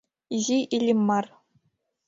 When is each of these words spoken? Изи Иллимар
Изи 0.35 0.59
Иллимар 0.75 1.25